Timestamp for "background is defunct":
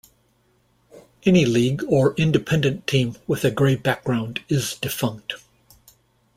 3.75-5.33